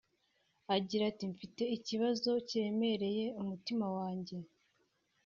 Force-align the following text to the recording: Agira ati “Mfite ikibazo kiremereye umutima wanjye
Agira 0.75 1.03
ati 1.11 1.23
“Mfite 1.33 1.63
ikibazo 1.77 2.29
kiremereye 2.47 3.25
umutima 3.41 3.85
wanjye 3.97 4.37